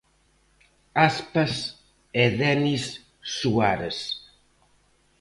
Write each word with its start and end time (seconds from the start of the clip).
Aspas 1.07 1.53
e 2.23 2.23
Denis 2.39 2.85
Suárez. 3.35 3.99